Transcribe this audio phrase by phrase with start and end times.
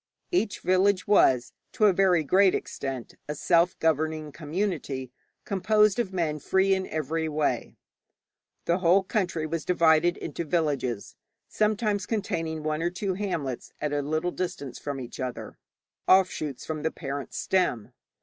[0.31, 5.11] Each village was to a very great extent a self governing community
[5.45, 7.75] composed of men free in every way.
[8.65, 11.15] The whole country was divided into villages,
[11.47, 15.59] sometimes containing one or two hamlets at a little distance from each other
[16.07, 17.93] offshoots from the parent stem.